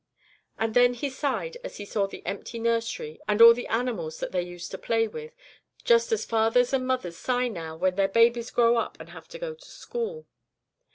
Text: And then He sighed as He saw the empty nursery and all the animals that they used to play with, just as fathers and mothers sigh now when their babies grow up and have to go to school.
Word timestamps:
And 0.57 0.73
then 0.73 0.95
He 0.95 1.11
sighed 1.11 1.57
as 1.63 1.77
He 1.77 1.85
saw 1.85 2.07
the 2.07 2.25
empty 2.25 2.57
nursery 2.57 3.19
and 3.27 3.39
all 3.39 3.53
the 3.53 3.67
animals 3.67 4.19
that 4.19 4.31
they 4.31 4.41
used 4.41 4.71
to 4.71 4.79
play 4.79 5.07
with, 5.07 5.35
just 5.83 6.11
as 6.11 6.25
fathers 6.25 6.73
and 6.73 6.87
mothers 6.87 7.17
sigh 7.17 7.49
now 7.49 7.75
when 7.75 7.93
their 7.93 8.07
babies 8.07 8.49
grow 8.49 8.77
up 8.77 8.97
and 8.99 9.09
have 9.09 9.27
to 9.27 9.37
go 9.37 9.53
to 9.53 9.69
school. 9.69 10.25